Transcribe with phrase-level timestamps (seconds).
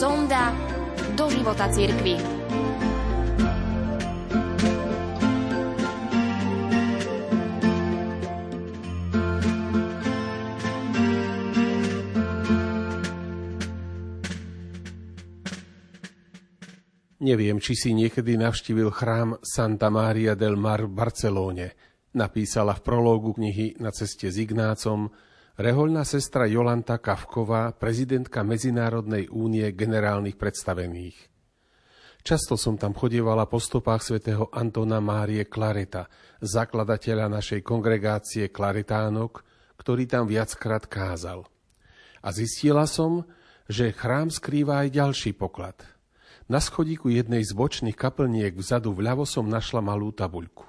[0.00, 0.56] sonda
[1.12, 2.16] do života cirkvi.
[17.20, 21.76] Neviem, či si niekedy navštívil chrám Santa Maria del Mar v Barcelóne.
[22.16, 25.12] Napísala v prológu knihy Na ceste s Ignácom
[25.60, 31.28] rehoľná sestra Jolanta Kavková, prezidentka Medzinárodnej únie generálnych predstavených.
[32.20, 36.08] Často som tam chodievala po stopách svätého Antona Márie Klareta,
[36.40, 39.44] zakladateľa našej kongregácie Klaretánok,
[39.76, 41.44] ktorý tam viackrát kázal.
[42.20, 43.24] A zistila som,
[43.68, 45.76] že chrám skrýva aj ďalší poklad–
[46.50, 50.66] na schodíku jednej z bočných kaplniek vzadu vľavo som našla malú tabuľku.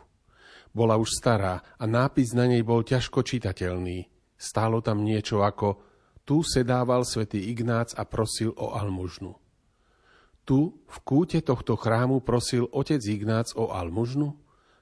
[0.78, 4.06] Bola už stará a nápis na nej bol ťažko čitateľný.
[4.42, 5.78] Stálo tam niečo ako
[6.26, 9.38] Tu sedával svätý Ignác a prosil o almužnu.
[10.42, 14.34] Tu, v kúte tohto chrámu, prosil otec Ignác o almužnu?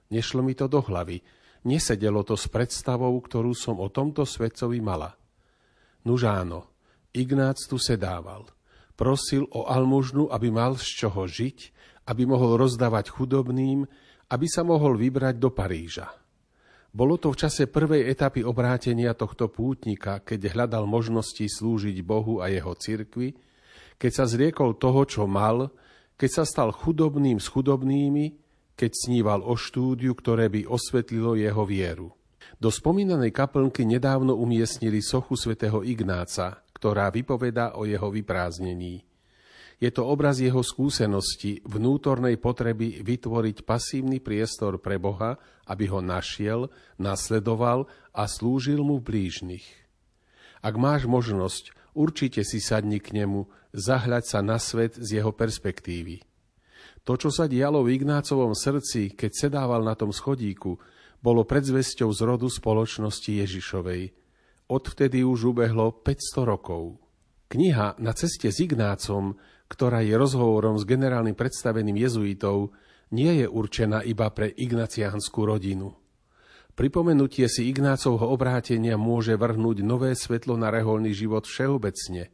[0.07, 1.19] Nešlo mi to do hlavy.
[1.67, 5.19] Nesedelo to s predstavou, ktorú som o tomto svetcovi mala.
[6.07, 6.71] Nuž áno,
[7.11, 8.47] Ignác tu sedával–
[8.99, 11.71] Prosil o almužnu, aby mal z čoho žiť,
[12.11, 13.87] aby mohol rozdávať chudobným,
[14.27, 16.18] aby sa mohol vybrať do Paríža.
[16.89, 22.49] Bolo to v čase prvej etapy obrátenia tohto pútnika, keď hľadal možnosti slúžiť Bohu a
[22.49, 23.37] jeho cirkvi,
[23.99, 25.69] keď sa zriekol toho, čo mal,
[26.17, 28.25] keď sa stal chudobným s chudobnými,
[28.73, 32.09] keď sníval o štúdiu, ktoré by osvetlilo jeho vieru.
[32.57, 39.08] Do spomínanej kaplnky nedávno umiestnili sochu svätého Ignáca, ktorá vypovedá o jeho vyprázdnení.
[39.79, 45.39] Je to obraz jeho skúsenosti, vnútornej potreby vytvoriť pasívny priestor pre Boha,
[45.71, 46.67] aby ho našiel,
[46.99, 49.63] nasledoval a slúžil mu blížnych.
[50.59, 56.27] Ak máš možnosť, určite si sadni k nemu, zahľaď sa na svet z jeho perspektívy.
[57.07, 60.75] To, čo sa dialo v Ignácovom srdci, keď sedával na tom schodíku,
[61.23, 64.03] bolo predzvesťou z rodu spoločnosti Ježišovej–
[64.69, 67.01] Odvtedy už ubehlo 500 rokov.
[67.49, 69.33] Kniha Na ceste s Ignácom,
[69.65, 72.77] ktorá je rozhovorom s generálnym predstaveným jezuitov,
[73.09, 75.97] nie je určená iba pre ignaciánskú rodinu.
[76.77, 82.29] Pripomenutie si Ignácovho obrátenia môže vrhnúť nové svetlo na reholný život všeobecne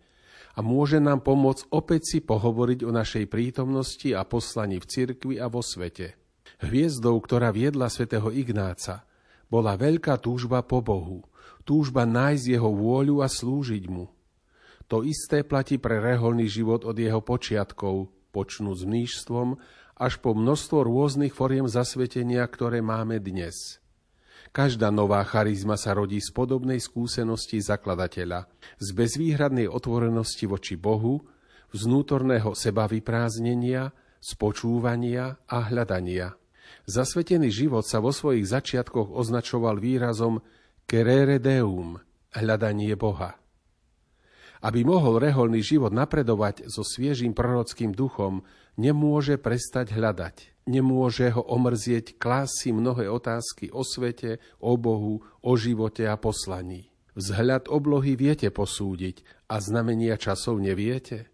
[0.54, 5.48] a môže nám pomôcť opäť si pohovoriť o našej prítomnosti a poslaní v cirkvi a
[5.48, 6.20] vo svete.
[6.60, 9.08] Hviezdou, ktorá viedla svätého Ignáca,
[9.48, 11.24] bola veľká túžba po Bohu–
[11.66, 14.15] túžba nájsť jeho vôľu a slúžiť mu.
[14.94, 19.58] To isté platí pre reholný život od jeho počiatkov, počnú s mnížstvom,
[19.96, 23.80] až po množstvo rôznych foriem zasvetenia, ktoré máme dnes.
[24.52, 28.48] Každá nová charizma sa rodí z podobnej skúsenosti zakladateľa,
[28.80, 31.26] z bezvýhradnej otvorenosti voči Bohu,
[31.76, 33.92] vnútorného seba vyprázdnenia,
[34.22, 36.40] z počúvania a hľadania.
[36.86, 40.40] Zasvetený život sa vo svojich začiatkoch označoval výrazom
[40.86, 41.98] Kerere Deum,
[42.32, 43.45] hľadanie Boha.
[44.66, 48.42] Aby mohol reholný život napredovať so sviežým prorockým duchom,
[48.82, 50.66] nemôže prestať hľadať.
[50.66, 56.90] Nemôže ho omrzieť klásy mnohé otázky o svete, o Bohu, o živote a poslaní.
[57.14, 59.22] Vzhľad oblohy viete posúdiť
[59.54, 61.30] a znamenia časov neviete?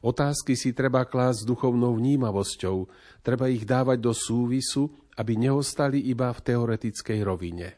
[0.00, 2.88] Otázky si treba klásť s duchovnou vnímavosťou,
[3.20, 7.76] treba ich dávať do súvisu, aby neostali iba v teoretickej rovine.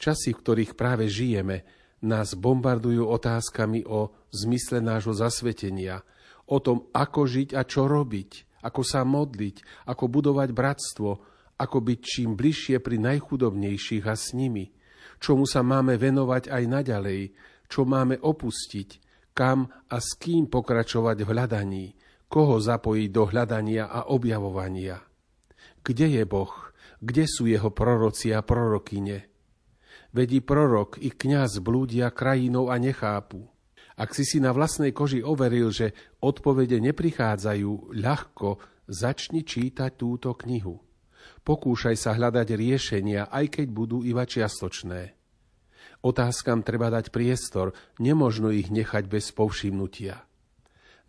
[0.00, 1.64] Časy, v ktorých práve žijeme,
[2.06, 6.06] nás bombardujú otázkami o zmysle nášho zasvetenia,
[6.46, 11.10] o tom, ako žiť a čo robiť, ako sa modliť, ako budovať bratstvo,
[11.58, 14.70] ako byť čím bližšie pri najchudobnejších a s nimi,
[15.18, 17.20] čomu sa máme venovať aj naďalej,
[17.66, 18.88] čo máme opustiť,
[19.34, 21.86] kam a s kým pokračovať v hľadaní,
[22.26, 25.02] koho zapojiť do hľadania a objavovania.
[25.82, 26.52] Kde je Boh?
[26.98, 29.35] Kde sú jeho proroci a prorokyne?
[30.16, 33.44] Vedí prorok i kňaz blúdia krajinou a nechápu.
[34.00, 35.92] Ak si si na vlastnej koži overil, že
[36.24, 38.56] odpovede neprichádzajú ľahko,
[38.88, 40.80] začni čítať túto knihu.
[41.44, 45.12] Pokúšaj sa hľadať riešenia, aj keď budú iba čiastočné.
[46.00, 50.24] Otázkam treba dať priestor, nemožno ich nechať bez povšimnutia.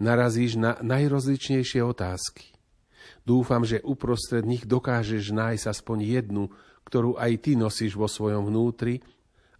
[0.03, 2.60] Narazíš na najrozličnejšie otázky.
[3.24, 6.51] Dúfam, že uprostred nich dokážeš nájsť aspoň jednu,
[6.88, 9.04] ktorú aj ty nosíš vo svojom vnútri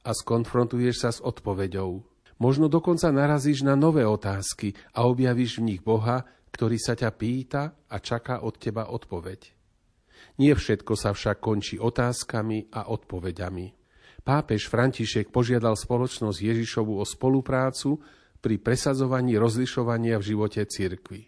[0.08, 2.00] a skonfrontuješ sa s odpoveďou.
[2.40, 6.24] Možno dokonca narazíš na nové otázky a objavíš v nich Boha,
[6.56, 9.52] ktorý sa ťa pýta a čaká od teba odpoveď.
[10.40, 13.76] Nie všetko sa však končí otázkami a odpoveďami.
[14.24, 18.00] Pápež František požiadal spoločnosť Ježišovu o spoluprácu
[18.40, 21.28] pri presadzovaní rozlišovania v živote cirkvi.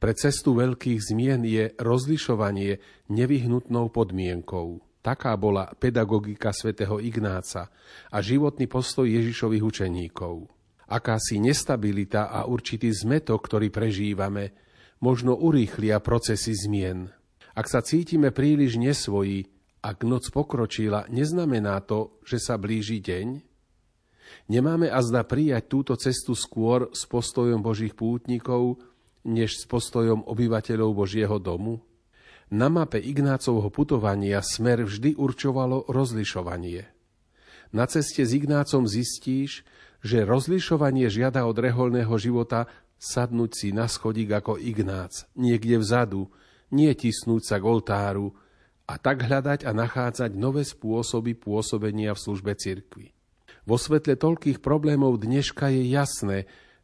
[0.00, 2.80] Pre cestu veľkých zmien je rozlišovanie
[3.12, 4.89] nevyhnutnou podmienkou.
[5.00, 7.72] Taká bola pedagogika svätého Ignáca
[8.12, 10.44] a životný postoj Ježišových učeníkov.
[10.92, 14.52] Akási nestabilita a určitý zmetok, ktorý prežívame,
[15.00, 17.08] možno urýchlia procesy zmien.
[17.56, 19.48] Ak sa cítime príliš nesvojí,
[19.80, 23.40] ak noc pokročila, neznamená to, že sa blíži deň?
[24.52, 28.84] Nemáme azda prijať túto cestu skôr s postojom Božích pútnikov,
[29.24, 31.80] než s postojom obyvateľov Božieho domu?
[32.50, 36.82] Na mape Ignácovho putovania smer vždy určovalo rozlišovanie.
[37.70, 39.62] Na ceste s Ignácom zistíš,
[40.02, 42.66] že rozlišovanie žiada od reholného života
[42.98, 46.26] sadnúť si na schodík ako Ignác, niekde vzadu,
[46.74, 48.34] nie tisnúť sa k oltáru
[48.90, 53.14] a tak hľadať a nachádzať nové spôsoby pôsobenia v službe cirkvi.
[53.62, 56.38] Vo svetle toľkých problémov dneška je jasné,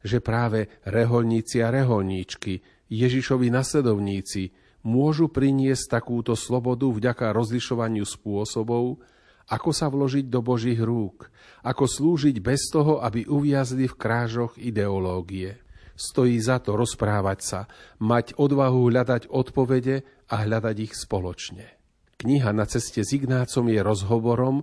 [0.06, 4.54] že práve reholníci a reholníčky, Ježišovi nasledovníci,
[4.86, 9.02] môžu priniesť takúto slobodu vďaka rozlišovaniu spôsobov,
[9.50, 11.26] ako sa vložiť do Božích rúk,
[11.66, 15.58] ako slúžiť bez toho, aby uviazli v krážoch ideológie.
[15.98, 17.60] Stojí za to rozprávať sa,
[17.98, 21.66] mať odvahu hľadať odpovede a hľadať ich spoločne.
[22.16, 24.56] Kniha na ceste s Ignácom je rozhovorom,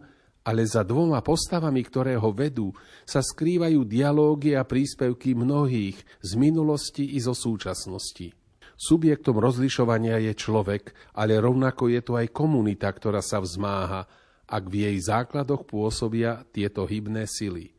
[0.44, 2.76] ale za dvoma postavami, ktoré ho vedú,
[3.08, 8.43] sa skrývajú dialógy a príspevky mnohých z minulosti i zo súčasnosti.
[8.74, 14.10] Subjektom rozlišovania je človek, ale rovnako je to aj komunita, ktorá sa vzmáha,
[14.50, 17.74] ak v jej základoch pôsobia tieto hybné sily.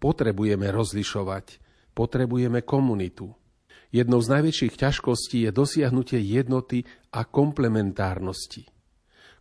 [0.00, 1.60] Potrebujeme rozlišovať,
[1.92, 3.36] potrebujeme komunitu.
[3.90, 8.70] Jednou z najväčších ťažkostí je dosiahnutie jednoty a komplementárnosti.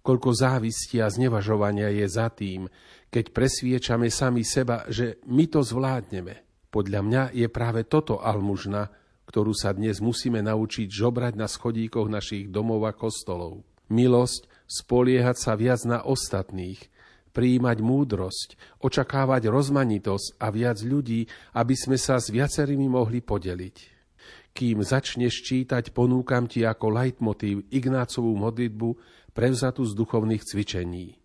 [0.01, 2.65] Koľko závisti a znevažovania je za tým,
[3.13, 6.65] keď presviečame sami seba, že my to zvládneme.
[6.73, 8.89] Podľa mňa je práve toto almužna,
[9.29, 13.61] ktorú sa dnes musíme naučiť žobrať na schodíkoch našich domov a kostolov.
[13.85, 16.81] Milosť, spoliehať sa viac na ostatných,
[17.29, 24.01] prijímať múdrosť, očakávať rozmanitosť a viac ľudí, aby sme sa s viacerými mohli podeliť.
[24.49, 28.89] Kým začneš čítať, ponúkam ti ako leitmotív Ignácovú modlitbu
[29.37, 31.21] prevzatú z duchovných cvičení.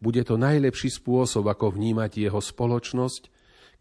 [0.00, 3.31] Bude to najlepší spôsob, ako vnímať jeho spoločnosť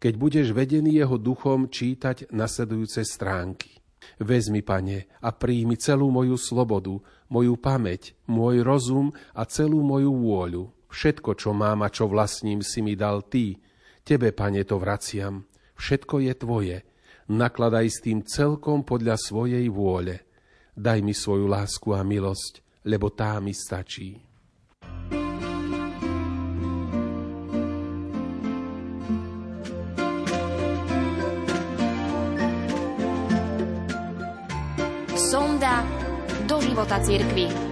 [0.01, 3.77] keď budeš vedený jeho duchom čítať nasledujúce stránky.
[4.17, 6.97] Vezmi, pane, a príjmi celú moju slobodu,
[7.29, 10.63] moju pamäť, môj rozum a celú moju vôľu.
[10.89, 13.61] Všetko, čo mám a čo vlastním, si mi dal ty.
[14.01, 15.45] Tebe, pane, to vraciam.
[15.77, 16.77] Všetko je tvoje.
[17.29, 20.25] Nakladaj s tým celkom podľa svojej vôle.
[20.73, 24.30] Daj mi svoju lásku a milosť, lebo tá mi stačí.
[36.91, 37.70] Života církvy.